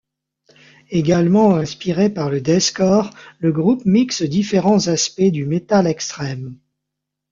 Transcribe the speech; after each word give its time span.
Également 0.89 1.57
inspiré 1.57 2.09
par 2.11 2.31
le 2.31 2.41
deathcore, 2.41 3.11
le 3.37 3.51
groupe 3.51 3.85
mixe 3.85 4.23
différents 4.23 4.87
aspects 4.87 5.21
du 5.29 5.45
metal 5.45 5.85
extrême. 5.85 6.57